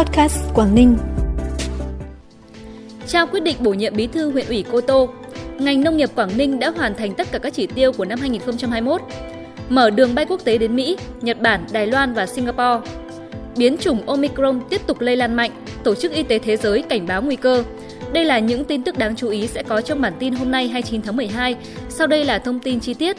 Podcast 0.00 0.54
Quảng 0.54 0.74
Ninh. 0.74 0.96
Trao 3.06 3.26
quyết 3.26 3.40
định 3.40 3.56
bổ 3.60 3.72
nhiệm 3.74 3.96
bí 3.96 4.06
thư 4.06 4.30
huyện 4.30 4.46
ủy 4.46 4.64
Cô 4.72 4.80
Tô. 4.80 5.08
Ngành 5.58 5.84
nông 5.84 5.96
nghiệp 5.96 6.10
Quảng 6.14 6.30
Ninh 6.36 6.58
đã 6.58 6.70
hoàn 6.70 6.94
thành 6.94 7.14
tất 7.14 7.26
cả 7.32 7.38
các 7.38 7.54
chỉ 7.54 7.66
tiêu 7.66 7.92
của 7.92 8.04
năm 8.04 8.20
2021. 8.20 9.00
Mở 9.68 9.90
đường 9.90 10.14
bay 10.14 10.26
quốc 10.26 10.44
tế 10.44 10.58
đến 10.58 10.76
Mỹ, 10.76 10.96
Nhật 11.20 11.40
Bản, 11.40 11.66
Đài 11.72 11.86
Loan 11.86 12.14
và 12.14 12.26
Singapore. 12.26 12.90
Biến 13.56 13.76
chủng 13.78 14.06
Omicron 14.06 14.60
tiếp 14.70 14.80
tục 14.86 15.00
lây 15.00 15.16
lan 15.16 15.34
mạnh, 15.34 15.50
Tổ 15.84 15.94
chức 15.94 16.12
Y 16.12 16.22
tế 16.22 16.38
Thế 16.38 16.56
giới 16.56 16.82
cảnh 16.82 17.06
báo 17.06 17.22
nguy 17.22 17.36
cơ. 17.36 17.64
Đây 18.12 18.24
là 18.24 18.38
những 18.38 18.64
tin 18.64 18.82
tức 18.82 18.98
đáng 18.98 19.16
chú 19.16 19.28
ý 19.28 19.46
sẽ 19.46 19.62
có 19.62 19.80
trong 19.80 20.00
bản 20.00 20.12
tin 20.18 20.34
hôm 20.34 20.50
nay 20.50 20.68
29 20.68 21.02
tháng 21.02 21.16
12. 21.16 21.56
Sau 21.88 22.06
đây 22.06 22.24
là 22.24 22.38
thông 22.38 22.60
tin 22.60 22.80
chi 22.80 22.94
tiết. 22.94 23.16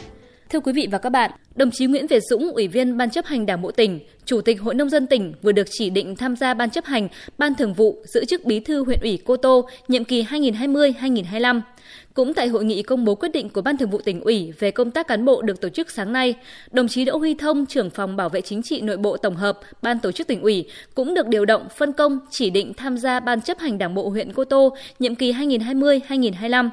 Thưa 0.50 0.60
quý 0.60 0.72
vị 0.72 0.88
và 0.90 0.98
các 0.98 1.10
bạn, 1.10 1.30
đồng 1.54 1.70
chí 1.70 1.86
Nguyễn 1.86 2.06
Việt 2.06 2.22
Dũng, 2.30 2.52
Ủy 2.54 2.68
viên 2.68 2.96
Ban 2.96 3.10
chấp 3.10 3.26
hành 3.26 3.46
Đảng 3.46 3.62
bộ 3.62 3.70
tỉnh, 3.70 4.00
Chủ 4.24 4.40
tịch 4.40 4.60
Hội 4.60 4.74
nông 4.74 4.90
dân 4.90 5.06
tỉnh 5.06 5.32
vừa 5.42 5.52
được 5.52 5.66
chỉ 5.70 5.90
định 5.90 6.16
tham 6.16 6.36
gia 6.36 6.54
Ban 6.54 6.70
chấp 6.70 6.84
hành 6.84 7.08
Ban 7.38 7.54
thường 7.54 7.74
vụ 7.74 8.02
giữ 8.04 8.24
chức 8.24 8.44
Bí 8.44 8.60
thư 8.60 8.84
huyện 8.84 9.00
ủy 9.00 9.18
Cô 9.24 9.36
Tô 9.36 9.68
nhiệm 9.88 10.04
kỳ 10.04 10.22
2020-2025. 10.22 11.60
Cũng 12.14 12.34
tại 12.34 12.48
hội 12.48 12.64
nghị 12.64 12.82
công 12.82 13.04
bố 13.04 13.14
quyết 13.14 13.28
định 13.28 13.48
của 13.48 13.62
Ban 13.62 13.76
Thường 13.76 13.90
vụ 13.90 13.98
tỉnh 13.98 14.20
ủy 14.20 14.52
về 14.58 14.70
công 14.70 14.90
tác 14.90 15.08
cán 15.08 15.24
bộ 15.24 15.42
được 15.42 15.60
tổ 15.60 15.68
chức 15.68 15.90
sáng 15.90 16.12
nay, 16.12 16.34
đồng 16.70 16.88
chí 16.88 17.04
Đỗ 17.04 17.18
Huy 17.18 17.34
Thông, 17.34 17.66
trưởng 17.66 17.90
phòng 17.90 18.16
bảo 18.16 18.28
vệ 18.28 18.40
chính 18.40 18.62
trị 18.62 18.80
nội 18.80 18.96
bộ 18.96 19.16
tổng 19.16 19.36
hợp 19.36 19.58
Ban 19.82 19.98
tổ 19.98 20.12
chức 20.12 20.26
tỉnh 20.26 20.42
ủy 20.42 20.68
cũng 20.94 21.14
được 21.14 21.28
điều 21.28 21.44
động 21.44 21.66
phân 21.76 21.92
công 21.92 22.18
chỉ 22.30 22.50
định 22.50 22.74
tham 22.74 22.98
gia 22.98 23.20
Ban 23.20 23.40
chấp 23.40 23.58
hành 23.58 23.78
Đảng 23.78 23.94
bộ 23.94 24.08
huyện 24.08 24.32
Cô 24.32 24.44
Tô 24.44 24.76
nhiệm 24.98 25.14
kỳ 25.14 25.32
2020-2025. 25.32 26.70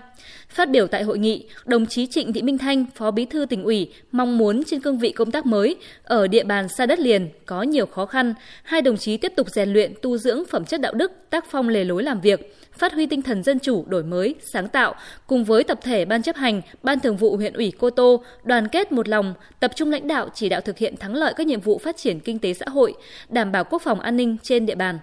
Phát 0.49 0.69
biểu 0.69 0.87
tại 0.87 1.03
hội 1.03 1.19
nghị, 1.19 1.45
đồng 1.65 1.85
chí 1.85 2.07
Trịnh 2.07 2.33
Thị 2.33 2.41
Minh 2.41 2.57
Thanh, 2.57 2.85
Phó 2.95 3.11
Bí 3.11 3.25
thư 3.25 3.45
tỉnh 3.45 3.63
ủy 3.63 3.93
mong 4.11 4.37
muốn 4.37 4.63
trên 4.63 4.79
cương 4.79 4.99
vị 4.99 5.11
công 5.11 5.31
tác 5.31 5.45
mới 5.45 5.75
ở 6.03 6.27
địa 6.27 6.43
bàn 6.43 6.67
xa 6.77 6.85
đất 6.85 6.99
liền 6.99 7.29
có 7.49 7.61
nhiều 7.61 7.85
khó 7.85 8.05
khăn, 8.05 8.33
hai 8.63 8.81
đồng 8.81 8.97
chí 8.97 9.17
tiếp 9.17 9.33
tục 9.35 9.49
rèn 9.49 9.69
luyện 9.73 9.93
tu 10.01 10.17
dưỡng 10.17 10.45
phẩm 10.45 10.65
chất 10.65 10.81
đạo 10.81 10.93
đức, 10.93 11.11
tác 11.29 11.45
phong 11.49 11.69
lề 11.69 11.83
lối 11.83 12.03
làm 12.03 12.21
việc, 12.21 12.55
phát 12.77 12.93
huy 12.93 13.05
tinh 13.05 13.21
thần 13.21 13.43
dân 13.43 13.59
chủ, 13.59 13.85
đổi 13.87 14.03
mới, 14.03 14.35
sáng 14.41 14.67
tạo, 14.67 14.95
cùng 15.27 15.43
với 15.43 15.63
tập 15.63 15.79
thể 15.83 16.05
Ban 16.05 16.21
chấp 16.21 16.35
hành, 16.35 16.61
Ban 16.83 16.99
thường 16.99 17.17
vụ 17.17 17.35
huyện 17.35 17.53
ủy 17.53 17.73
Cô 17.79 17.89
Tô 17.89 18.23
đoàn 18.43 18.67
kết 18.67 18.91
một 18.91 19.07
lòng, 19.07 19.33
tập 19.59 19.71
trung 19.75 19.91
lãnh 19.91 20.07
đạo 20.07 20.29
chỉ 20.33 20.49
đạo 20.49 20.61
thực 20.61 20.77
hiện 20.77 20.97
thắng 20.97 21.15
lợi 21.15 21.33
các 21.37 21.47
nhiệm 21.47 21.61
vụ 21.61 21.77
phát 21.77 21.97
triển 21.97 22.19
kinh 22.19 22.39
tế 22.39 22.53
xã 22.53 22.65
hội, 22.69 22.93
đảm 23.29 23.51
bảo 23.51 23.63
quốc 23.63 23.81
phòng 23.81 23.99
an 23.99 24.17
ninh 24.17 24.37
trên 24.43 24.65
địa 24.65 24.75
bàn. 24.75 24.99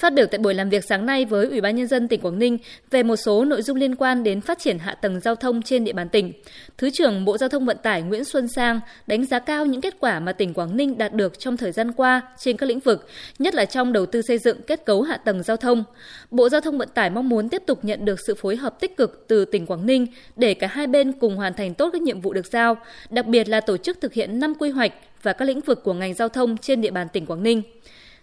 Phát 0.00 0.14
biểu 0.14 0.26
tại 0.26 0.38
buổi 0.38 0.54
làm 0.54 0.68
việc 0.68 0.84
sáng 0.84 1.06
nay 1.06 1.24
với 1.24 1.46
Ủy 1.46 1.60
ban 1.60 1.76
nhân 1.76 1.86
dân 1.86 2.08
tỉnh 2.08 2.20
Quảng 2.20 2.38
Ninh 2.38 2.58
về 2.90 3.02
một 3.02 3.16
số 3.16 3.44
nội 3.44 3.62
dung 3.62 3.76
liên 3.76 3.96
quan 3.96 4.22
đến 4.22 4.40
phát 4.40 4.58
triển 4.58 4.78
hạ 4.78 4.94
tầng 4.94 5.20
giao 5.20 5.34
thông 5.34 5.62
trên 5.62 5.84
địa 5.84 5.92
bàn 5.92 6.08
tỉnh, 6.08 6.32
Thứ 6.78 6.90
trưởng 6.90 7.24
Bộ 7.24 7.38
Giao 7.38 7.48
thông 7.48 7.66
Vận 7.66 7.76
tải 7.82 8.02
Nguyễn 8.02 8.24
Xuân 8.24 8.48
Sang 8.48 8.80
đánh 9.06 9.26
giá 9.26 9.38
cao 9.38 9.66
những 9.66 9.80
kết 9.80 9.94
quả 10.00 10.20
mà 10.20 10.32
tỉnh 10.32 10.54
Quảng 10.54 10.76
Ninh 10.76 10.98
đạt 10.98 11.14
được 11.14 11.38
trong 11.38 11.56
thời 11.56 11.72
gian 11.72 11.92
qua 11.92 12.22
trên 12.38 12.56
các 12.56 12.66
lĩnh 12.66 12.80
vực, 12.80 13.08
nhất 13.38 13.54
là 13.54 13.64
trong 13.64 13.92
đầu 13.92 14.06
tư 14.06 14.22
xây 14.22 14.38
dựng 14.38 14.62
kết 14.66 14.84
cấu 14.84 15.02
hạ 15.02 15.16
tầng 15.16 15.42
giao 15.42 15.56
thông. 15.56 15.84
Bộ 16.30 16.48
Giao 16.48 16.60
thông 16.60 16.78
Vận 16.78 16.88
tải 16.94 17.10
mong 17.10 17.28
muốn 17.28 17.48
tiếp 17.48 17.62
tục 17.66 17.84
nhận 17.84 18.04
được 18.04 18.20
sự 18.26 18.34
phối 18.34 18.56
hợp 18.56 18.80
tích 18.80 18.96
cực 18.96 19.24
từ 19.28 19.44
tỉnh 19.44 19.66
Quảng 19.66 19.86
Ninh 19.86 20.06
để 20.36 20.54
cả 20.54 20.66
hai 20.66 20.86
bên 20.86 21.12
cùng 21.12 21.36
hoàn 21.36 21.54
thành 21.54 21.74
tốt 21.74 21.90
các 21.92 22.02
nhiệm 22.02 22.20
vụ 22.20 22.32
được 22.32 22.46
giao, 22.46 22.76
đặc 23.10 23.26
biệt 23.26 23.48
là 23.48 23.60
tổ 23.60 23.76
chức 23.76 24.00
thực 24.00 24.12
hiện 24.12 24.38
năm 24.38 24.54
quy 24.58 24.70
hoạch 24.70 24.92
và 25.22 25.32
các 25.32 25.44
lĩnh 25.44 25.60
vực 25.60 25.84
của 25.84 25.94
ngành 25.94 26.14
giao 26.14 26.28
thông 26.28 26.56
trên 26.56 26.80
địa 26.80 26.90
bàn 26.90 27.08
tỉnh 27.12 27.26
Quảng 27.26 27.42
Ninh. 27.42 27.62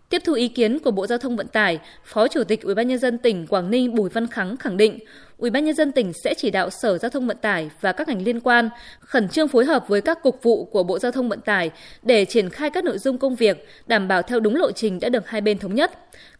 Tiếp 0.10 0.22
thu 0.26 0.34
ý 0.34 0.48
kiến 0.48 0.80
của 0.80 0.92
Bộ 0.92 1.08
Giao 1.08 1.18
thông 1.18 1.38
Vận 1.38 1.48
tải, 1.48 1.80
Phó 2.04 2.28
Chủ 2.28 2.44
tịch 2.44 2.62
Ủy 2.62 2.76
ban 2.76 2.88
nhân 2.88 3.00
dân 3.00 3.18
tỉnh 3.18 3.48
Quảng 3.48 3.72
Ninh 3.72 3.96
Bùi 3.96 4.10
Văn 4.10 4.28
Khắng 4.28 4.58
khẳng 4.58 4.78
định, 4.78 5.00
Ủy 5.38 5.50
ban 5.50 5.66
nhân 5.66 5.76
dân 5.76 5.92
tỉnh 5.92 6.12
sẽ 6.24 6.34
chỉ 6.34 6.52
đạo 6.52 6.70
Sở 6.70 6.98
Giao 6.98 7.10
thông 7.10 7.28
Vận 7.28 7.38
tải 7.38 7.70
và 7.82 7.92
các 7.92 8.08
ngành 8.08 8.22
liên 8.22 8.40
quan 8.40 8.70
khẩn 9.00 9.30
trương 9.30 9.48
phối 9.48 9.66
hợp 9.66 9.88
với 9.88 10.02
các 10.02 10.24
cục 10.24 10.44
vụ 10.44 10.66
của 10.66 10.84
Bộ 10.84 11.00
Giao 11.00 11.12
thông 11.12 11.30
Vận 11.30 11.42
tải 11.42 11.72
để 12.04 12.26
triển 12.26 12.50
khai 12.50 12.70
các 12.70 12.84
nội 12.84 12.98
dung 12.98 13.18
công 13.18 13.36
việc 13.36 13.68
đảm 13.88 14.08
bảo 14.08 14.22
theo 14.22 14.40
đúng 14.40 14.56
lộ 14.56 14.72
trình 14.72 15.00
đã 15.00 15.10
được 15.10 15.28
hai 15.28 15.42
bên 15.42 15.60
thống 15.60 15.76
nhất. 15.76 15.92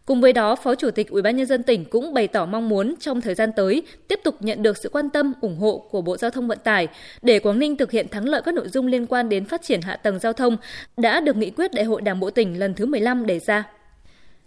Cùng 0.08 0.20
với 0.20 0.32
đó, 0.32 0.56
Phó 0.56 0.74
Chủ 0.74 0.90
tịch 0.90 1.10
Ủy 1.10 1.22
ban 1.22 1.36
nhân 1.36 1.46
dân 1.46 1.62
tỉnh 1.62 1.84
cũng 1.84 2.14
bày 2.14 2.28
tỏ 2.28 2.46
mong 2.46 2.68
muốn 2.68 2.94
trong 3.00 3.20
thời 3.20 3.34
gian 3.34 3.50
tới 3.56 3.82
tiếp 4.08 4.20
tục 4.24 4.34
nhận 4.40 4.62
được 4.62 4.76
sự 4.76 4.88
quan 4.88 5.10
tâm, 5.10 5.32
ủng 5.40 5.56
hộ 5.56 5.86
của 5.90 6.00
Bộ 6.00 6.16
Giao 6.16 6.30
thông 6.30 6.48
Vận 6.48 6.58
tải 6.64 6.88
để 7.22 7.38
Quảng 7.38 7.58
Ninh 7.58 7.76
thực 7.76 7.90
hiện 7.90 8.08
thắng 8.08 8.28
lợi 8.28 8.42
các 8.44 8.54
nội 8.54 8.68
dung 8.68 8.86
liên 8.86 9.06
quan 9.06 9.28
đến 9.28 9.44
phát 9.44 9.62
triển 9.62 9.80
hạ 9.82 9.96
tầng 9.96 10.18
giao 10.18 10.32
thông 10.32 10.56
đã 10.96 11.20
được 11.20 11.36
nghị 11.36 11.50
quyết 11.50 11.74
Đại 11.74 11.84
hội 11.84 12.02
Đảng 12.02 12.20
bộ 12.20 12.30
tỉnh 12.30 12.58
lần 12.58 12.74
thứ 12.74 12.86
15 12.86 13.26
đề 13.26 13.38
ra. 13.38 13.64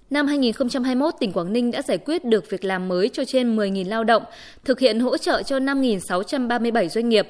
Năm 0.10 0.28
2021, 0.28 1.14
tỉnh 1.20 1.34
Quảng 1.34 1.54
Ninh 1.54 1.72
đã 1.72 1.82
giải 1.82 1.98
quyết 1.98 2.26
được 2.26 2.50
việc 2.50 2.64
làm 2.66 2.88
mới 2.88 3.10
cho 3.10 3.26
trên 3.26 3.58
10.000 3.58 3.88
lao 3.88 4.04
động, 4.04 4.24
thực 4.66 4.80
hiện 4.80 5.00
hỗ 5.00 5.18
trợ 5.18 5.44
cho 5.44 5.60
5.637 5.60 6.88
doanh 6.88 7.10
nghiệp, 7.10 7.28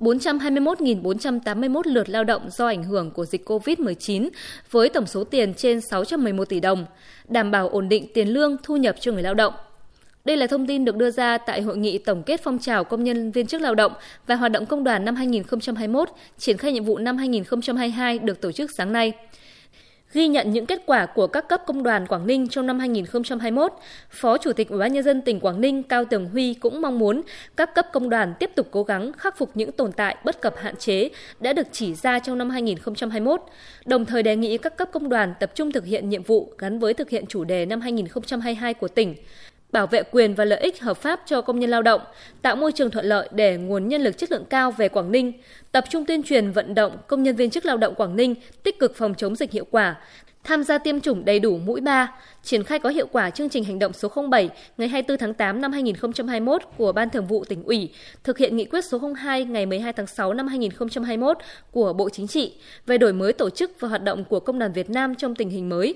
421.481 0.00 1.82
lượt 1.84 2.08
lao 2.08 2.24
động 2.24 2.50
do 2.50 2.66
ảnh 2.66 2.84
hưởng 2.84 3.10
của 3.10 3.24
dịch 3.24 3.50
COVID-19 3.50 4.28
với 4.70 4.88
tổng 4.88 5.06
số 5.06 5.24
tiền 5.24 5.54
trên 5.54 5.80
611 5.90 6.48
tỷ 6.48 6.60
đồng, 6.60 6.86
đảm 7.28 7.50
bảo 7.50 7.68
ổn 7.68 7.88
định 7.88 8.06
tiền 8.14 8.28
lương 8.28 8.56
thu 8.62 8.76
nhập 8.76 8.96
cho 9.00 9.12
người 9.12 9.22
lao 9.22 9.34
động. 9.34 9.54
Đây 10.24 10.36
là 10.36 10.46
thông 10.46 10.66
tin 10.66 10.84
được 10.84 10.96
đưa 10.96 11.10
ra 11.10 11.38
tại 11.38 11.62
hội 11.62 11.76
nghị 11.76 11.98
tổng 11.98 12.22
kết 12.22 12.40
phong 12.44 12.58
trào 12.58 12.84
công 12.84 13.04
nhân 13.04 13.30
viên 13.30 13.46
chức 13.46 13.60
lao 13.60 13.74
động 13.74 13.92
và 14.26 14.34
hoạt 14.34 14.52
động 14.52 14.66
công 14.66 14.84
đoàn 14.84 15.04
năm 15.04 15.16
2021, 15.16 16.08
triển 16.38 16.56
khai 16.56 16.72
nhiệm 16.72 16.84
vụ 16.84 16.98
năm 16.98 17.16
2022 17.16 18.18
được 18.18 18.40
tổ 18.40 18.52
chức 18.52 18.70
sáng 18.76 18.92
nay. 18.92 19.12
Ghi 20.14 20.28
nhận 20.28 20.52
những 20.52 20.66
kết 20.66 20.82
quả 20.86 21.06
của 21.06 21.26
các 21.26 21.48
cấp 21.48 21.62
công 21.66 21.82
đoàn 21.82 22.06
Quảng 22.06 22.26
Ninh 22.26 22.48
trong 22.48 22.66
năm 22.66 22.78
2021, 22.78 23.72
Phó 24.10 24.38
Chủ 24.38 24.52
tịch 24.52 24.68
Ủy 24.68 24.78
ban 24.78 24.92
nhân 24.92 25.02
dân 25.04 25.22
tỉnh 25.22 25.40
Quảng 25.40 25.60
Ninh 25.60 25.82
Cao 25.82 26.04
Tường 26.04 26.28
Huy 26.28 26.54
cũng 26.54 26.80
mong 26.80 26.98
muốn 26.98 27.22
các 27.56 27.74
cấp 27.74 27.86
công 27.92 28.10
đoàn 28.10 28.34
tiếp 28.38 28.50
tục 28.54 28.68
cố 28.70 28.82
gắng 28.82 29.12
khắc 29.12 29.38
phục 29.38 29.50
những 29.54 29.72
tồn 29.72 29.92
tại 29.92 30.16
bất 30.24 30.40
cập 30.40 30.54
hạn 30.56 30.76
chế 30.76 31.08
đã 31.40 31.52
được 31.52 31.66
chỉ 31.72 31.94
ra 31.94 32.18
trong 32.18 32.38
năm 32.38 32.50
2021, 32.50 33.40
đồng 33.86 34.04
thời 34.04 34.22
đề 34.22 34.36
nghị 34.36 34.58
các 34.58 34.76
cấp 34.76 34.88
công 34.92 35.08
đoàn 35.08 35.34
tập 35.40 35.50
trung 35.54 35.72
thực 35.72 35.84
hiện 35.84 36.08
nhiệm 36.08 36.22
vụ 36.22 36.52
gắn 36.58 36.78
với 36.78 36.94
thực 36.94 37.10
hiện 37.10 37.24
chủ 37.26 37.44
đề 37.44 37.66
năm 37.66 37.80
2022 37.80 38.74
của 38.74 38.88
tỉnh, 38.88 39.14
bảo 39.74 39.86
vệ 39.86 40.02
quyền 40.02 40.34
và 40.34 40.44
lợi 40.44 40.58
ích 40.60 40.80
hợp 40.80 40.96
pháp 40.96 41.20
cho 41.26 41.40
công 41.40 41.60
nhân 41.60 41.70
lao 41.70 41.82
động, 41.82 42.00
tạo 42.42 42.56
môi 42.56 42.72
trường 42.72 42.90
thuận 42.90 43.06
lợi 43.06 43.28
để 43.32 43.56
nguồn 43.56 43.88
nhân 43.88 44.02
lực 44.02 44.18
chất 44.18 44.32
lượng 44.32 44.44
cao 44.50 44.70
về 44.70 44.88
Quảng 44.88 45.12
Ninh, 45.12 45.32
tập 45.72 45.84
trung 45.90 46.06
tuyên 46.06 46.22
truyền 46.22 46.50
vận 46.50 46.74
động 46.74 46.96
công 47.06 47.22
nhân 47.22 47.36
viên 47.36 47.50
chức 47.50 47.66
lao 47.66 47.76
động 47.76 47.94
Quảng 47.94 48.16
Ninh 48.16 48.34
tích 48.62 48.78
cực 48.78 48.96
phòng 48.96 49.14
chống 49.14 49.36
dịch 49.36 49.52
hiệu 49.52 49.66
quả, 49.70 49.96
tham 50.44 50.64
gia 50.64 50.78
tiêm 50.78 51.00
chủng 51.00 51.24
đầy 51.24 51.38
đủ 51.38 51.58
mũi 51.58 51.80
3, 51.80 52.12
triển 52.42 52.64
khai 52.64 52.78
có 52.78 52.88
hiệu 52.88 53.06
quả 53.12 53.30
chương 53.30 53.48
trình 53.48 53.64
hành 53.64 53.78
động 53.78 53.92
số 53.92 54.08
07 54.30 54.50
ngày 54.78 54.88
24 54.88 55.18
tháng 55.18 55.34
8 55.34 55.60
năm 55.60 55.72
2021 55.72 56.62
của 56.76 56.92
Ban 56.92 57.10
Thường 57.10 57.26
vụ 57.26 57.44
tỉnh 57.44 57.64
ủy, 57.64 57.90
thực 58.24 58.38
hiện 58.38 58.56
nghị 58.56 58.64
quyết 58.64 58.84
số 58.84 59.00
02 59.22 59.44
ngày 59.44 59.66
12 59.66 59.92
tháng 59.92 60.06
6 60.06 60.34
năm 60.34 60.46
2021 60.46 61.38
của 61.70 61.92
Bộ 61.92 62.10
Chính 62.10 62.26
trị 62.26 62.54
về 62.86 62.98
đổi 62.98 63.12
mới 63.12 63.32
tổ 63.32 63.50
chức 63.50 63.80
và 63.80 63.88
hoạt 63.88 64.02
động 64.02 64.24
của 64.24 64.40
Công 64.40 64.58
đoàn 64.58 64.72
Việt 64.72 64.90
Nam 64.90 65.14
trong 65.14 65.34
tình 65.34 65.50
hình 65.50 65.68
mới. 65.68 65.94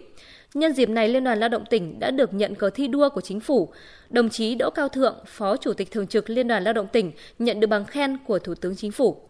Nhân 0.55 0.73
dịp 0.73 0.89
này, 0.89 1.09
Liên 1.09 1.25
đoàn 1.25 1.39
Lao 1.39 1.49
động 1.49 1.65
tỉnh 1.71 1.99
đã 1.99 2.11
được 2.11 2.35
nhận 2.35 2.55
cờ 2.55 2.71
thi 2.71 2.89
đua 2.89 3.09
của 3.09 3.21
chính 3.21 3.41
phủ. 3.41 3.69
Đồng 4.11 4.29
chí 4.29 4.55
Đỗ 4.55 4.71
Cao 4.71 4.89
Thượng, 4.89 5.17
Phó 5.27 5.57
Chủ 5.57 5.73
tịch 5.73 5.91
Thường 5.91 6.07
trực 6.07 6.31
Liên 6.31 6.49
đoàn 6.49 6.65
Lao 6.65 6.75
động 6.75 6.87
tỉnh, 6.93 7.13
nhận 7.39 7.61
được 7.61 7.67
bằng 7.67 7.85
khen 7.85 8.19
của 8.27 8.39
Thủ 8.39 8.55
tướng 8.55 8.77
Chính 8.77 8.93
phủ. 8.93 9.29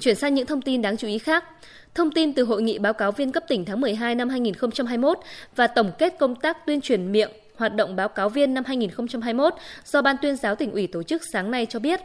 Chuyển 0.00 0.16
sang 0.16 0.34
những 0.34 0.46
thông 0.46 0.62
tin 0.62 0.82
đáng 0.82 0.96
chú 0.96 1.08
ý 1.08 1.18
khác. 1.18 1.44
Thông 1.94 2.10
tin 2.10 2.32
từ 2.32 2.44
Hội 2.44 2.62
nghị 2.62 2.78
báo 2.78 2.92
cáo 2.92 3.12
viên 3.12 3.32
cấp 3.32 3.44
tỉnh 3.48 3.64
tháng 3.64 3.80
12 3.80 4.14
năm 4.14 4.28
2021 4.28 5.18
và 5.56 5.66
tổng 5.66 5.92
kết 5.98 6.18
công 6.18 6.34
tác 6.34 6.66
tuyên 6.66 6.80
truyền 6.80 7.12
miệng 7.12 7.30
hoạt 7.56 7.74
động 7.74 7.96
báo 7.96 8.08
cáo 8.08 8.28
viên 8.28 8.54
năm 8.54 8.64
2021 8.66 9.54
do 9.84 10.02
Ban 10.02 10.16
tuyên 10.22 10.36
giáo 10.36 10.56
tỉnh 10.56 10.72
ủy 10.72 10.86
tổ 10.86 11.02
chức 11.02 11.22
sáng 11.32 11.50
nay 11.50 11.66
cho 11.66 11.78
biết, 11.78 12.00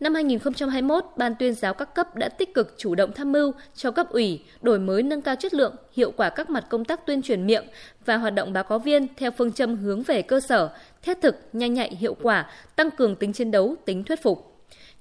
năm 0.00 0.14
2021, 0.14 1.04
Ban 1.16 1.34
tuyên 1.34 1.54
giáo 1.54 1.74
các 1.74 1.94
cấp 1.94 2.16
đã 2.16 2.28
tích 2.28 2.54
cực 2.54 2.74
chủ 2.78 2.94
động 2.94 3.12
tham 3.14 3.32
mưu 3.32 3.52
cho 3.74 3.90
cấp 3.90 4.10
ủy 4.10 4.44
đổi 4.62 4.78
mới 4.78 5.02
nâng 5.02 5.22
cao 5.22 5.36
chất 5.36 5.54
lượng, 5.54 5.74
hiệu 5.92 6.12
quả 6.16 6.30
các 6.30 6.50
mặt 6.50 6.64
công 6.68 6.84
tác 6.84 7.06
tuyên 7.06 7.22
truyền 7.22 7.46
miệng 7.46 7.64
và 8.04 8.16
hoạt 8.16 8.34
động 8.34 8.52
báo 8.52 8.64
cáo 8.64 8.78
viên 8.78 9.06
theo 9.16 9.30
phương 9.30 9.52
châm 9.52 9.76
hướng 9.76 10.02
về 10.02 10.22
cơ 10.22 10.40
sở, 10.40 10.70
thiết 11.02 11.18
thực, 11.22 11.36
nhanh 11.52 11.74
nhạy, 11.74 11.96
hiệu 11.96 12.16
quả, 12.22 12.50
tăng 12.76 12.90
cường 12.90 13.16
tính 13.16 13.32
chiến 13.32 13.50
đấu, 13.50 13.74
tính 13.84 14.04
thuyết 14.04 14.22
phục. 14.22 14.55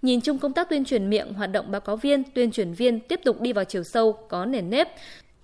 Nhìn 0.05 0.21
chung 0.21 0.39
công 0.39 0.53
tác 0.53 0.69
tuyên 0.69 0.85
truyền 0.85 1.09
miệng, 1.09 1.33
hoạt 1.33 1.51
động 1.51 1.71
báo 1.71 1.81
cáo 1.81 1.95
viên, 1.95 2.23
tuyên 2.23 2.51
truyền 2.51 2.73
viên 2.73 2.99
tiếp 2.99 3.19
tục 3.23 3.41
đi 3.41 3.53
vào 3.53 3.66
chiều 3.66 3.83
sâu, 3.83 4.13
có 4.29 4.46
nền 4.46 4.69
nếp. 4.69 4.87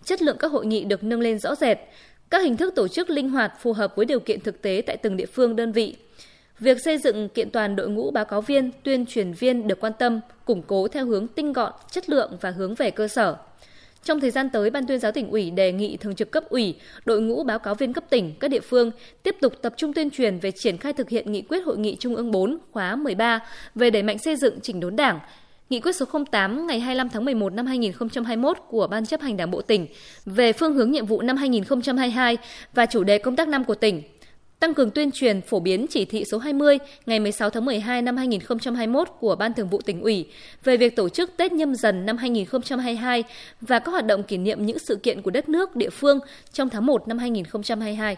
Chất 0.05 0.21
lượng 0.21 0.37
các 0.39 0.51
hội 0.51 0.65
nghị 0.65 0.83
được 0.83 1.03
nâng 1.03 1.19
lên 1.19 1.39
rõ 1.39 1.55
rệt. 1.55 1.77
Các 2.29 2.43
hình 2.43 2.57
thức 2.57 2.75
tổ 2.75 2.87
chức 2.87 3.09
linh 3.09 3.29
hoạt 3.29 3.53
phù 3.59 3.73
hợp 3.73 3.95
với 3.95 4.05
điều 4.05 4.19
kiện 4.19 4.39
thực 4.39 4.61
tế 4.61 4.81
tại 4.85 4.97
từng 4.97 5.17
địa 5.17 5.25
phương 5.25 5.55
đơn 5.55 5.71
vị. 5.71 5.95
Việc 6.59 6.77
xây 6.83 6.97
dựng 6.97 7.29
kiện 7.29 7.49
toàn 7.49 7.75
đội 7.75 7.89
ngũ 7.89 8.11
báo 8.11 8.25
cáo 8.25 8.41
viên, 8.41 8.71
tuyên 8.83 9.05
truyền 9.05 9.33
viên 9.33 9.67
được 9.67 9.79
quan 9.79 9.93
tâm, 9.99 10.19
củng 10.45 10.61
cố 10.61 10.87
theo 10.87 11.05
hướng 11.05 11.27
tinh 11.27 11.53
gọn, 11.53 11.73
chất 11.91 12.09
lượng 12.09 12.37
và 12.41 12.51
hướng 12.51 12.75
về 12.75 12.91
cơ 12.91 13.07
sở. 13.07 13.35
Trong 14.03 14.19
thời 14.19 14.31
gian 14.31 14.49
tới, 14.49 14.69
Ban 14.69 14.87
tuyên 14.87 14.99
giáo 14.99 15.11
tỉnh 15.11 15.29
ủy 15.29 15.51
đề 15.51 15.71
nghị 15.71 15.97
thường 15.97 16.15
trực 16.15 16.31
cấp 16.31 16.43
ủy, 16.49 16.75
đội 17.05 17.21
ngũ 17.21 17.43
báo 17.43 17.59
cáo 17.59 17.75
viên 17.75 17.93
cấp 17.93 18.03
tỉnh, 18.09 18.33
các 18.39 18.47
địa 18.47 18.59
phương 18.59 18.91
tiếp 19.23 19.35
tục 19.41 19.53
tập 19.61 19.73
trung 19.77 19.93
tuyên 19.93 20.09
truyền 20.09 20.39
về 20.39 20.51
triển 20.51 20.77
khai 20.77 20.93
thực 20.93 21.09
hiện 21.09 21.31
nghị 21.31 21.41
quyết 21.41 21.65
hội 21.65 21.77
nghị 21.77 21.95
Trung 21.99 22.15
ương 22.15 22.31
4 22.31 22.57
khóa 22.71 22.95
13 22.95 23.39
về 23.75 23.89
đẩy 23.89 24.03
mạnh 24.03 24.17
xây 24.17 24.35
dựng 24.35 24.59
chỉnh 24.61 24.79
đốn 24.79 24.95
Đảng, 24.95 25.19
Nghị 25.71 25.79
quyết 25.79 25.95
số 25.95 26.05
08 26.31 26.67
ngày 26.67 26.79
25 26.79 27.09
tháng 27.09 27.25
11 27.25 27.53
năm 27.53 27.65
2021 27.65 28.57
của 28.67 28.87
Ban 28.87 29.05
chấp 29.05 29.21
hành 29.21 29.37
Đảng 29.37 29.51
bộ 29.51 29.61
tỉnh 29.61 29.87
về 30.25 30.53
phương 30.53 30.73
hướng 30.73 30.91
nhiệm 30.91 31.05
vụ 31.05 31.21
năm 31.21 31.37
2022 31.37 32.37
và 32.73 32.85
chủ 32.85 33.03
đề 33.03 33.17
công 33.17 33.35
tác 33.35 33.47
năm 33.47 33.63
của 33.63 33.75
tỉnh 33.75 34.01
tăng 34.61 34.73
cường 34.73 34.91
tuyên 34.91 35.11
truyền 35.11 35.41
phổ 35.41 35.59
biến 35.59 35.85
chỉ 35.89 36.05
thị 36.05 36.25
số 36.25 36.37
20 36.37 36.77
ngày 37.05 37.19
16 37.19 37.49
tháng 37.49 37.65
12 37.65 38.01
năm 38.01 38.17
2021 38.17 39.07
của 39.19 39.35
Ban 39.35 39.53
Thường 39.53 39.69
vụ 39.69 39.81
tỉnh 39.81 40.01
ủy 40.01 40.27
về 40.63 40.77
việc 40.77 40.95
tổ 40.95 41.09
chức 41.09 41.37
Tết 41.37 41.51
nhâm 41.51 41.75
dần 41.75 42.05
năm 42.05 42.17
2022 42.17 43.23
và 43.61 43.79
các 43.79 43.91
hoạt 43.91 44.05
động 44.05 44.23
kỷ 44.23 44.37
niệm 44.37 44.65
những 44.65 44.79
sự 44.79 44.95
kiện 44.95 45.21
của 45.21 45.31
đất 45.31 45.49
nước, 45.49 45.75
địa 45.75 45.89
phương 45.89 46.19
trong 46.51 46.69
tháng 46.69 46.85
1 46.85 47.07
năm 47.07 47.17
2022. 47.17 48.17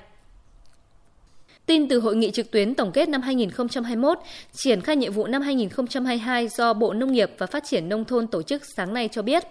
Tin 1.65 1.87
từ 1.87 1.99
hội 1.99 2.15
nghị 2.15 2.31
trực 2.31 2.51
tuyến 2.51 2.75
tổng 2.75 2.91
kết 2.91 3.09
năm 3.09 3.21
2021, 3.21 4.17
triển 4.53 4.81
khai 4.81 4.95
nhiệm 4.95 5.13
vụ 5.13 5.27
năm 5.27 5.41
2022 5.41 6.47
do 6.47 6.73
Bộ 6.73 6.93
Nông 6.93 7.11
nghiệp 7.11 7.31
và 7.37 7.45
Phát 7.45 7.63
triển 7.65 7.89
Nông 7.89 8.05
thôn 8.05 8.27
tổ 8.27 8.41
chức 8.41 8.61
sáng 8.65 8.93
nay 8.93 9.09
cho 9.11 9.21
biết, 9.21 9.43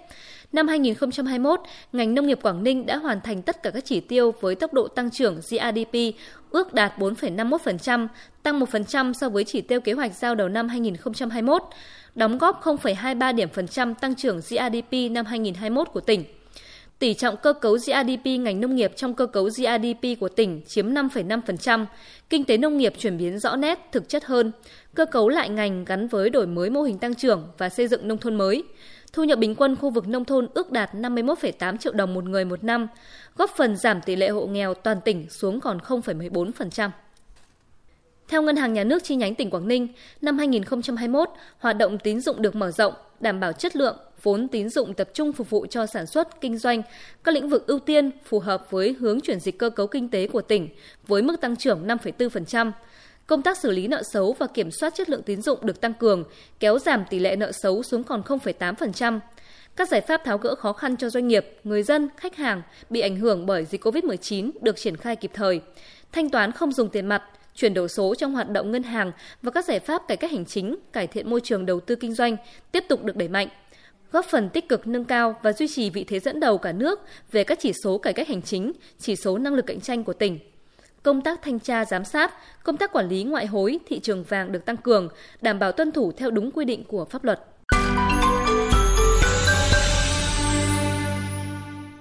năm 0.52 0.68
2021, 0.68 1.60
ngành 1.92 2.14
nông 2.14 2.26
nghiệp 2.26 2.38
Quảng 2.42 2.62
Ninh 2.64 2.86
đã 2.86 2.96
hoàn 2.96 3.20
thành 3.20 3.42
tất 3.42 3.62
cả 3.62 3.70
các 3.70 3.84
chỉ 3.84 4.00
tiêu 4.00 4.34
với 4.40 4.54
tốc 4.54 4.72
độ 4.72 4.88
tăng 4.88 5.10
trưởng 5.10 5.34
GRDP 5.34 6.14
ước 6.50 6.74
đạt 6.74 6.98
4,51%, 6.98 8.08
tăng 8.42 8.60
1% 8.60 9.12
so 9.12 9.28
với 9.28 9.44
chỉ 9.44 9.60
tiêu 9.60 9.80
kế 9.80 9.92
hoạch 9.92 10.14
giao 10.14 10.34
đầu 10.34 10.48
năm 10.48 10.68
2021, 10.68 11.62
đóng 12.14 12.38
góp 12.38 12.62
0,23 12.62 13.34
điểm 13.34 13.48
phần 13.48 13.68
trăm 13.68 13.94
tăng 13.94 14.14
trưởng 14.14 14.36
GRDP 14.36 15.10
năm 15.10 15.26
2021 15.26 15.88
của 15.92 16.00
tỉnh. 16.00 16.24
Tỷ 16.98 17.14
trọng 17.14 17.36
cơ 17.36 17.52
cấu 17.52 17.72
GRDP 17.72 18.26
ngành 18.26 18.60
nông 18.60 18.74
nghiệp 18.74 18.92
trong 18.96 19.14
cơ 19.14 19.26
cấu 19.26 19.44
GRDP 19.44 20.20
của 20.20 20.28
tỉnh 20.28 20.60
chiếm 20.66 20.94
5,5%, 20.94 21.86
kinh 22.30 22.44
tế 22.44 22.56
nông 22.56 22.76
nghiệp 22.76 22.94
chuyển 22.98 23.18
biến 23.18 23.38
rõ 23.38 23.56
nét, 23.56 23.78
thực 23.92 24.08
chất 24.08 24.24
hơn, 24.24 24.52
cơ 24.94 25.06
cấu 25.06 25.28
lại 25.28 25.48
ngành 25.48 25.84
gắn 25.84 26.08
với 26.08 26.30
đổi 26.30 26.46
mới 26.46 26.70
mô 26.70 26.82
hình 26.82 26.98
tăng 26.98 27.14
trưởng 27.14 27.48
và 27.58 27.68
xây 27.68 27.88
dựng 27.88 28.08
nông 28.08 28.18
thôn 28.18 28.34
mới. 28.34 28.64
Thu 29.12 29.24
nhập 29.24 29.38
bình 29.38 29.54
quân 29.54 29.76
khu 29.76 29.90
vực 29.90 30.08
nông 30.08 30.24
thôn 30.24 30.48
ước 30.54 30.72
đạt 30.72 30.94
51,8 30.94 31.76
triệu 31.76 31.92
đồng 31.92 32.14
một 32.14 32.24
người 32.24 32.44
một 32.44 32.64
năm, 32.64 32.88
góp 33.36 33.50
phần 33.56 33.76
giảm 33.76 34.00
tỷ 34.00 34.16
lệ 34.16 34.28
hộ 34.28 34.46
nghèo 34.46 34.74
toàn 34.74 35.00
tỉnh 35.00 35.30
xuống 35.30 35.60
còn 35.60 35.78
0,14%. 35.78 36.90
Theo 38.28 38.42
Ngân 38.42 38.56
hàng 38.56 38.72
Nhà 38.72 38.84
nước 38.84 39.04
chi 39.04 39.16
nhánh 39.16 39.34
tỉnh 39.34 39.50
Quảng 39.50 39.68
Ninh, 39.68 39.88
năm 40.20 40.38
2021, 40.38 41.28
hoạt 41.58 41.76
động 41.76 41.98
tín 41.98 42.20
dụng 42.20 42.42
được 42.42 42.54
mở 42.54 42.70
rộng, 42.70 42.94
đảm 43.20 43.40
bảo 43.40 43.52
chất 43.52 43.76
lượng, 43.76 43.96
vốn 44.22 44.48
tín 44.48 44.68
dụng 44.68 44.94
tập 44.94 45.08
trung 45.14 45.32
phục 45.32 45.50
vụ 45.50 45.66
cho 45.66 45.86
sản 45.86 46.06
xuất, 46.06 46.40
kinh 46.40 46.58
doanh, 46.58 46.82
các 47.24 47.34
lĩnh 47.34 47.48
vực 47.48 47.66
ưu 47.66 47.78
tiên 47.78 48.10
phù 48.24 48.38
hợp 48.38 48.70
với 48.70 48.96
hướng 49.00 49.20
chuyển 49.20 49.40
dịch 49.40 49.58
cơ 49.58 49.70
cấu 49.70 49.86
kinh 49.86 50.08
tế 50.08 50.26
của 50.26 50.42
tỉnh 50.42 50.68
với 51.06 51.22
mức 51.22 51.40
tăng 51.40 51.56
trưởng 51.56 51.86
5,4%. 51.86 52.72
Công 53.32 53.42
tác 53.42 53.58
xử 53.58 53.70
lý 53.70 53.88
nợ 53.88 54.02
xấu 54.02 54.32
và 54.32 54.46
kiểm 54.46 54.70
soát 54.70 54.94
chất 54.94 55.10
lượng 55.10 55.22
tín 55.22 55.42
dụng 55.42 55.58
được 55.62 55.80
tăng 55.80 55.94
cường, 55.94 56.24
kéo 56.60 56.78
giảm 56.78 57.04
tỷ 57.10 57.18
lệ 57.18 57.36
nợ 57.36 57.52
xấu 57.52 57.82
xuống 57.82 58.04
còn 58.04 58.22
0,8%. 58.22 59.20
Các 59.76 59.88
giải 59.88 60.00
pháp 60.00 60.24
tháo 60.24 60.38
gỡ 60.38 60.54
khó 60.54 60.72
khăn 60.72 60.96
cho 60.96 61.10
doanh 61.10 61.28
nghiệp, 61.28 61.46
người 61.64 61.82
dân, 61.82 62.08
khách 62.16 62.36
hàng 62.36 62.62
bị 62.90 63.00
ảnh 63.00 63.16
hưởng 63.16 63.46
bởi 63.46 63.64
dịch 63.64 63.84
COVID-19 63.84 64.50
được 64.60 64.76
triển 64.76 64.96
khai 64.96 65.16
kịp 65.16 65.30
thời. 65.34 65.60
Thanh 66.12 66.30
toán 66.30 66.52
không 66.52 66.72
dùng 66.72 66.88
tiền 66.88 67.06
mặt, 67.06 67.22
chuyển 67.54 67.74
đổi 67.74 67.88
số 67.88 68.14
trong 68.14 68.34
hoạt 68.34 68.50
động 68.50 68.72
ngân 68.72 68.82
hàng 68.82 69.12
và 69.42 69.50
các 69.50 69.64
giải 69.64 69.80
pháp 69.80 70.08
cải 70.08 70.16
cách 70.16 70.30
hành 70.30 70.44
chính, 70.44 70.76
cải 70.92 71.06
thiện 71.06 71.30
môi 71.30 71.40
trường 71.40 71.66
đầu 71.66 71.80
tư 71.80 71.94
kinh 71.94 72.14
doanh 72.14 72.36
tiếp 72.72 72.84
tục 72.88 73.04
được 73.04 73.16
đẩy 73.16 73.28
mạnh 73.28 73.48
góp 74.12 74.26
phần 74.30 74.48
tích 74.48 74.68
cực 74.68 74.86
nâng 74.86 75.04
cao 75.04 75.34
và 75.42 75.52
duy 75.52 75.68
trì 75.68 75.90
vị 75.90 76.04
thế 76.04 76.20
dẫn 76.20 76.40
đầu 76.40 76.58
cả 76.58 76.72
nước 76.72 77.00
về 77.32 77.44
các 77.44 77.58
chỉ 77.60 77.72
số 77.84 77.98
cải 77.98 78.12
cách 78.12 78.28
hành 78.28 78.42
chính, 78.42 78.72
chỉ 78.98 79.16
số 79.16 79.38
năng 79.38 79.54
lực 79.54 79.66
cạnh 79.66 79.80
tranh 79.80 80.04
của 80.04 80.12
tỉnh. 80.12 80.38
Công 81.02 81.20
tác 81.20 81.42
thanh 81.42 81.58
tra 81.58 81.84
giám 81.84 82.04
sát, 82.04 82.34
công 82.64 82.76
tác 82.76 82.92
quản 82.92 83.08
lý 83.08 83.22
ngoại 83.24 83.46
hối, 83.46 83.78
thị 83.86 84.00
trường 84.00 84.24
vàng 84.24 84.52
được 84.52 84.64
tăng 84.64 84.76
cường, 84.76 85.08
đảm 85.40 85.58
bảo 85.58 85.72
tuân 85.72 85.92
thủ 85.92 86.12
theo 86.12 86.30
đúng 86.30 86.50
quy 86.50 86.64
định 86.64 86.84
của 86.84 87.04
pháp 87.04 87.24
luật. 87.24 87.40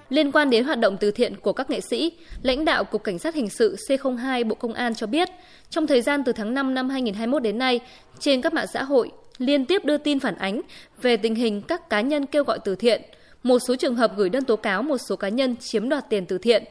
Liên 0.10 0.32
quan 0.32 0.50
đến 0.50 0.64
hoạt 0.64 0.80
động 0.80 0.98
từ 1.00 1.12
thiện 1.12 1.36
của 1.36 1.54
các 1.54 1.70
nghệ 1.70 1.80
sĩ, 1.82 2.12
lãnh 2.42 2.66
đạo 2.66 2.84
Cục 2.84 3.04
Cảnh 3.04 3.20
sát 3.20 3.36
Hình 3.36 3.50
sự 3.50 3.76
C02 3.88 4.48
Bộ 4.48 4.56
Công 4.56 4.74
an 4.74 4.96
cho 4.96 5.08
biết, 5.08 5.30
trong 5.70 5.88
thời 5.88 6.02
gian 6.02 6.24
từ 6.24 6.32
tháng 6.32 6.54
5 6.54 6.74
năm 6.74 6.90
2021 6.90 7.44
đến 7.44 7.58
nay, 7.58 7.80
trên 8.20 8.42
các 8.42 8.54
mạng 8.54 8.68
xã 8.74 8.84
hội 8.84 9.12
liên 9.38 9.66
tiếp 9.66 9.86
đưa 9.86 9.98
tin 9.98 10.20
phản 10.20 10.36
ánh 10.36 10.62
về 11.02 11.18
tình 11.18 11.36
hình 11.36 11.62
các 11.62 11.90
cá 11.90 12.02
nhân 12.02 12.26
kêu 12.26 12.44
gọi 12.44 12.60
từ 12.66 12.76
thiện, 12.76 13.02
một 13.44 13.60
số 13.68 13.76
trường 13.76 13.96
hợp 13.96 14.18
gửi 14.18 14.30
đơn 14.30 14.44
tố 14.44 14.56
cáo 14.56 14.84
một 14.84 14.98
số 14.98 15.16
cá 15.16 15.30
nhân 15.30 15.56
chiếm 15.60 15.90
đoạt 15.90 16.10
tiền 16.10 16.26
từ 16.26 16.38
thiện. 16.38 16.64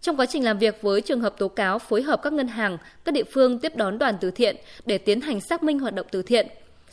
Trong 0.00 0.16
quá 0.16 0.26
trình 0.26 0.44
làm 0.44 0.58
việc 0.58 0.82
với 0.82 1.00
trường 1.00 1.20
hợp 1.20 1.38
tố 1.38 1.48
cáo 1.48 1.78
phối 1.78 2.02
hợp 2.02 2.22
các 2.22 2.32
ngân 2.32 2.48
hàng, 2.48 2.78
các 3.04 3.12
địa 3.12 3.24
phương 3.24 3.58
tiếp 3.58 3.76
đón 3.76 3.98
đoàn 3.98 4.14
từ 4.20 4.30
thiện 4.30 4.56
để 4.86 4.98
tiến 4.98 5.20
hành 5.20 5.40
xác 5.40 5.62
minh 5.62 5.78
hoạt 5.78 5.94
động 5.94 6.06
từ 6.10 6.22
thiện. 6.22 6.46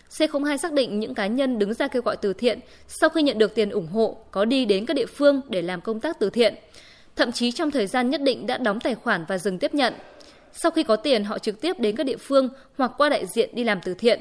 C02 0.10 0.58
xác 0.58 0.74
định 0.74 1.00
những 1.00 1.14
cá 1.14 1.28
nhân 1.28 1.60
đứng 1.60 1.74
ra 1.74 1.88
kêu 1.88 2.02
gọi 2.02 2.18
từ 2.18 2.34
thiện 2.34 2.60
sau 2.88 3.10
khi 3.10 3.22
nhận 3.22 3.38
được 3.38 3.56
tiền 3.56 3.70
ủng 3.70 3.88
hộ 3.88 4.18
có 4.32 4.46
đi 4.46 4.66
đến 4.66 4.86
các 4.86 4.94
địa 4.94 5.06
phương 5.06 5.42
để 5.50 5.62
làm 5.62 5.82
công 5.82 6.00
tác 6.00 6.20
từ 6.20 6.30
thiện. 6.30 6.56
Thậm 7.16 7.32
chí 7.32 7.52
trong 7.52 7.72
thời 7.72 7.88
gian 7.88 8.10
nhất 8.10 8.22
định 8.22 8.48
đã 8.48 8.58
đóng 8.58 8.80
tài 8.80 8.96
khoản 8.96 9.26
và 9.28 9.38
dừng 9.38 9.60
tiếp 9.60 9.74
nhận. 9.74 9.94
Sau 10.54 10.72
khi 10.72 10.84
có 10.84 10.96
tiền 10.96 11.24
họ 11.24 11.40
trực 11.40 11.62
tiếp 11.62 11.80
đến 11.80 11.96
các 11.96 12.06
địa 12.06 12.18
phương 12.18 12.50
hoặc 12.78 12.92
qua 12.98 13.10
đại 13.10 13.26
diện 13.26 13.50
đi 13.54 13.64
làm 13.64 13.80
từ 13.84 13.94
thiện. 13.94 14.20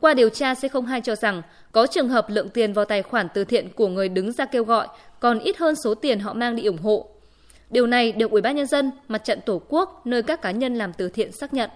Qua 0.00 0.14
điều 0.14 0.28
tra, 0.28 0.52
C02 0.52 1.00
cho 1.00 1.14
rằng 1.14 1.42
có 1.72 1.86
trường 1.86 2.08
hợp 2.08 2.30
lượng 2.30 2.48
tiền 2.48 2.72
vào 2.72 2.84
tài 2.84 3.02
khoản 3.02 3.28
từ 3.34 3.44
thiện 3.44 3.68
của 3.72 3.88
người 3.88 4.08
đứng 4.08 4.32
ra 4.32 4.44
kêu 4.44 4.64
gọi 4.64 4.88
còn 5.20 5.38
ít 5.38 5.58
hơn 5.58 5.74
số 5.84 5.94
tiền 5.94 6.20
họ 6.20 6.32
mang 6.32 6.56
đi 6.56 6.64
ủng 6.64 6.78
hộ. 6.78 7.13
Điều 7.74 7.86
này 7.86 8.12
được 8.12 8.30
Ủy 8.30 8.40
ban 8.40 8.56
nhân 8.56 8.66
dân, 8.66 8.90
Mặt 9.08 9.24
trận 9.24 9.40
Tổ 9.46 9.62
quốc 9.68 10.06
nơi 10.06 10.22
các 10.22 10.42
cá 10.42 10.50
nhân 10.50 10.74
làm 10.74 10.92
từ 10.92 11.08
thiện 11.08 11.32
xác 11.32 11.54
nhận. 11.54 11.70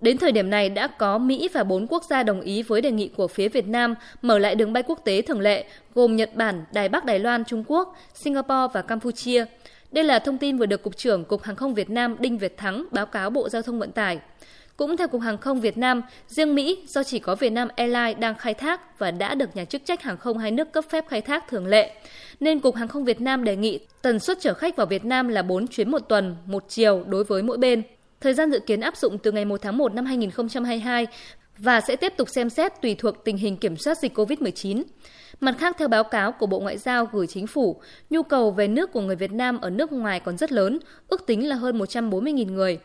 Đến 0.00 0.18
thời 0.18 0.32
điểm 0.32 0.50
này 0.50 0.68
đã 0.68 0.86
có 0.86 1.18
Mỹ 1.18 1.48
và 1.52 1.64
bốn 1.64 1.86
quốc 1.86 2.04
gia 2.10 2.22
đồng 2.22 2.40
ý 2.40 2.62
với 2.62 2.80
đề 2.80 2.90
nghị 2.90 3.08
của 3.08 3.28
phía 3.28 3.48
Việt 3.48 3.68
Nam 3.68 3.94
mở 4.22 4.38
lại 4.38 4.54
đường 4.54 4.72
bay 4.72 4.82
quốc 4.82 5.00
tế 5.04 5.22
thường 5.22 5.40
lệ 5.40 5.64
gồm 5.94 6.16
Nhật 6.16 6.30
Bản, 6.34 6.64
Đài 6.72 6.88
Bắc, 6.88 7.04
Đài 7.04 7.18
Loan, 7.18 7.44
Trung 7.44 7.64
Quốc, 7.66 7.96
Singapore 8.14 8.66
và 8.72 8.82
Campuchia. 8.82 9.44
Đây 9.92 10.04
là 10.04 10.18
thông 10.18 10.38
tin 10.38 10.58
vừa 10.58 10.66
được 10.66 10.82
Cục 10.82 10.96
trưởng 10.96 11.24
Cục 11.24 11.42
Hàng 11.42 11.56
không 11.56 11.74
Việt 11.74 11.90
Nam 11.90 12.16
Đinh 12.18 12.38
Việt 12.38 12.56
Thắng 12.56 12.86
báo 12.90 13.06
cáo 13.06 13.30
Bộ 13.30 13.48
Giao 13.48 13.62
thông 13.62 13.78
Vận 13.78 13.92
tải. 13.92 14.18
Cũng 14.80 14.96
theo 14.96 15.08
Cục 15.08 15.20
Hàng 15.20 15.38
không 15.38 15.60
Việt 15.60 15.78
Nam, 15.78 16.02
riêng 16.26 16.54
Mỹ 16.54 16.84
do 16.86 17.02
chỉ 17.04 17.18
có 17.18 17.34
Việt 17.34 17.50
Nam 17.50 17.68
Airlines 17.76 18.18
đang 18.18 18.34
khai 18.34 18.54
thác 18.54 18.98
và 18.98 19.10
đã 19.10 19.34
được 19.34 19.56
nhà 19.56 19.64
chức 19.64 19.82
trách 19.84 20.02
hàng 20.02 20.16
không 20.16 20.38
hai 20.38 20.50
nước 20.50 20.72
cấp 20.72 20.84
phép 20.90 21.04
khai 21.08 21.20
thác 21.20 21.48
thường 21.48 21.66
lệ, 21.66 21.94
nên 22.40 22.60
Cục 22.60 22.74
Hàng 22.74 22.88
không 22.88 23.04
Việt 23.04 23.20
Nam 23.20 23.44
đề 23.44 23.56
nghị 23.56 23.80
tần 24.02 24.18
suất 24.18 24.40
chở 24.40 24.54
khách 24.54 24.76
vào 24.76 24.86
Việt 24.86 25.04
Nam 25.04 25.28
là 25.28 25.42
4 25.42 25.66
chuyến 25.66 25.90
một 25.90 25.98
tuần, 25.98 26.36
một 26.46 26.64
chiều 26.68 27.04
đối 27.06 27.24
với 27.24 27.42
mỗi 27.42 27.58
bên. 27.58 27.82
Thời 28.20 28.34
gian 28.34 28.50
dự 28.50 28.60
kiến 28.60 28.80
áp 28.80 28.96
dụng 28.96 29.18
từ 29.18 29.32
ngày 29.32 29.44
1 29.44 29.62
tháng 29.62 29.78
1 29.78 29.94
năm 29.94 30.06
2022 30.06 31.06
và 31.58 31.80
sẽ 31.80 31.96
tiếp 31.96 32.12
tục 32.16 32.28
xem 32.28 32.50
xét 32.50 32.72
tùy 32.82 32.94
thuộc 32.94 33.24
tình 33.24 33.36
hình 33.36 33.56
kiểm 33.56 33.76
soát 33.76 33.98
dịch 33.98 34.18
COVID-19. 34.18 34.82
Mặt 35.40 35.54
khác, 35.58 35.76
theo 35.78 35.88
báo 35.88 36.04
cáo 36.04 36.32
của 36.32 36.46
Bộ 36.46 36.60
Ngoại 36.60 36.78
giao 36.78 37.08
gửi 37.12 37.26
chính 37.26 37.46
phủ, 37.46 37.80
nhu 38.10 38.22
cầu 38.22 38.50
về 38.50 38.68
nước 38.68 38.92
của 38.92 39.00
người 39.00 39.16
Việt 39.16 39.32
Nam 39.32 39.60
ở 39.60 39.70
nước 39.70 39.92
ngoài 39.92 40.20
còn 40.20 40.36
rất 40.36 40.52
lớn, 40.52 40.78
ước 41.08 41.26
tính 41.26 41.48
là 41.48 41.56
hơn 41.56 41.78
140.000 41.78 42.52
người. 42.52 42.78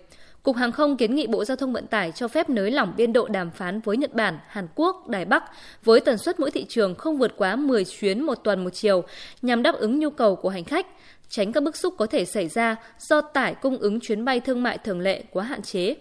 Cục 0.45 0.55
Hàng 0.55 0.71
không 0.71 0.97
kiến 0.97 1.15
nghị 1.15 1.27
Bộ 1.27 1.45
Giao 1.45 1.57
thông 1.57 1.73
Vận 1.73 1.87
tải 1.87 2.11
cho 2.11 2.27
phép 2.27 2.49
nới 2.49 2.71
lỏng 2.71 2.93
biên 2.97 3.13
độ 3.13 3.27
đàm 3.27 3.51
phán 3.51 3.79
với 3.79 3.97
Nhật 3.97 4.13
Bản, 4.13 4.37
Hàn 4.47 4.67
Quốc, 4.75 5.07
Đài 5.07 5.25
Bắc 5.25 5.43
với 5.83 5.99
tần 5.99 6.17
suất 6.17 6.39
mỗi 6.39 6.51
thị 6.51 6.65
trường 6.69 6.95
không 6.95 7.17
vượt 7.17 7.33
quá 7.37 7.55
10 7.55 7.85
chuyến 7.85 8.21
một 8.21 8.35
tuần 8.35 8.63
một 8.63 8.69
chiều 8.73 9.03
nhằm 9.41 9.63
đáp 9.63 9.75
ứng 9.75 9.99
nhu 9.99 10.09
cầu 10.09 10.35
của 10.35 10.49
hành 10.49 10.63
khách, 10.63 10.87
tránh 11.29 11.51
các 11.51 11.63
bức 11.63 11.75
xúc 11.75 11.93
có 11.97 12.05
thể 12.05 12.25
xảy 12.25 12.47
ra 12.47 12.75
do 12.99 13.21
tải 13.21 13.55
cung 13.55 13.77
ứng 13.77 13.99
chuyến 13.99 14.25
bay 14.25 14.39
thương 14.39 14.63
mại 14.63 14.77
thường 14.77 14.99
lệ 14.99 15.23
quá 15.31 15.43
hạn 15.43 15.61
chế. 15.61 15.95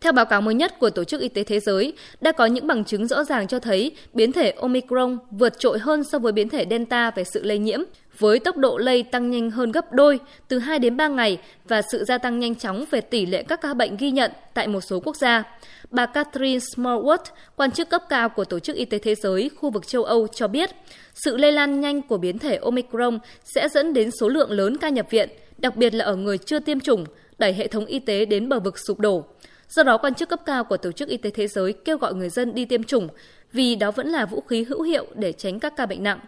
Theo 0.00 0.12
báo 0.12 0.26
cáo 0.26 0.40
mới 0.40 0.54
nhất 0.54 0.78
của 0.78 0.90
Tổ 0.90 1.04
chức 1.04 1.20
Y 1.20 1.28
tế 1.28 1.44
Thế 1.44 1.60
giới, 1.60 1.92
đã 2.20 2.32
có 2.32 2.46
những 2.46 2.66
bằng 2.66 2.84
chứng 2.84 3.06
rõ 3.06 3.24
ràng 3.24 3.46
cho 3.46 3.58
thấy 3.58 3.92
biến 4.12 4.32
thể 4.32 4.50
Omicron 4.50 5.18
vượt 5.30 5.58
trội 5.58 5.78
hơn 5.78 6.04
so 6.04 6.18
với 6.18 6.32
biến 6.32 6.48
thể 6.48 6.66
Delta 6.70 7.10
về 7.10 7.24
sự 7.24 7.42
lây 7.42 7.58
nhiễm, 7.58 7.80
với 8.18 8.38
tốc 8.38 8.56
độ 8.56 8.78
lây 8.78 9.02
tăng 9.02 9.30
nhanh 9.30 9.50
hơn 9.50 9.72
gấp 9.72 9.92
đôi 9.92 10.18
từ 10.48 10.58
2 10.58 10.78
đến 10.78 10.96
3 10.96 11.08
ngày 11.08 11.38
và 11.68 11.82
sự 11.92 12.04
gia 12.04 12.18
tăng 12.18 12.38
nhanh 12.38 12.54
chóng 12.54 12.84
về 12.90 13.00
tỷ 13.00 13.26
lệ 13.26 13.42
các 13.42 13.60
ca 13.60 13.74
bệnh 13.74 13.96
ghi 13.96 14.10
nhận 14.10 14.30
tại 14.54 14.68
một 14.68 14.80
số 14.80 15.00
quốc 15.00 15.16
gia. 15.16 15.42
Bà 15.90 16.06
Catherine 16.06 16.58
Smallwood, 16.58 17.18
quan 17.56 17.70
chức 17.70 17.90
cấp 17.90 18.02
cao 18.08 18.28
của 18.28 18.44
Tổ 18.44 18.58
chức 18.58 18.76
Y 18.76 18.84
tế 18.84 18.98
Thế 18.98 19.14
giới 19.14 19.50
khu 19.56 19.70
vực 19.70 19.86
châu 19.86 20.04
Âu 20.04 20.26
cho 20.26 20.48
biết, 20.48 20.70
sự 21.14 21.36
lây 21.36 21.52
lan 21.52 21.80
nhanh 21.80 22.02
của 22.02 22.18
biến 22.18 22.38
thể 22.38 22.56
Omicron 22.56 23.18
sẽ 23.44 23.68
dẫn 23.68 23.92
đến 23.92 24.10
số 24.20 24.28
lượng 24.28 24.50
lớn 24.50 24.76
ca 24.76 24.88
nhập 24.88 25.06
viện, 25.10 25.28
đặc 25.58 25.76
biệt 25.76 25.94
là 25.94 26.04
ở 26.04 26.16
người 26.16 26.38
chưa 26.38 26.58
tiêm 26.58 26.80
chủng, 26.80 27.04
đẩy 27.38 27.52
hệ 27.52 27.66
thống 27.66 27.86
y 27.86 27.98
tế 27.98 28.24
đến 28.24 28.48
bờ 28.48 28.60
vực 28.60 28.78
sụp 28.78 29.00
đổ. 29.00 29.24
Do 29.68 29.82
đó, 29.82 29.96
quan 29.96 30.14
chức 30.14 30.28
cấp 30.28 30.40
cao 30.46 30.64
của 30.64 30.76
Tổ 30.76 30.92
chức 30.92 31.08
Y 31.08 31.16
tế 31.16 31.30
Thế 31.30 31.46
giới 31.46 31.72
kêu 31.72 31.98
gọi 31.98 32.14
người 32.14 32.28
dân 32.28 32.54
đi 32.54 32.64
tiêm 32.64 32.84
chủng 32.84 33.08
vì 33.52 33.76
đó 33.76 33.90
vẫn 33.90 34.08
là 34.08 34.26
vũ 34.26 34.40
khí 34.40 34.64
hữu 34.64 34.82
hiệu 34.82 35.06
để 35.14 35.32
tránh 35.32 35.60
các 35.60 35.76
ca 35.76 35.86
bệnh 35.86 36.02
nặng. 36.02 36.20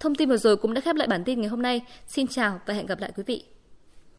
Thông 0.00 0.14
tin 0.14 0.28
vừa 0.28 0.36
rồi 0.36 0.56
cũng 0.56 0.74
đã 0.74 0.80
khép 0.80 0.96
lại 0.96 1.08
bản 1.08 1.24
tin 1.24 1.40
ngày 1.40 1.48
hôm 1.48 1.62
nay. 1.62 1.80
Xin 2.06 2.26
chào 2.26 2.60
và 2.66 2.74
hẹn 2.74 2.86
gặp 2.86 3.00
lại 3.00 3.12
quý 3.16 3.22
vị. 3.26 3.44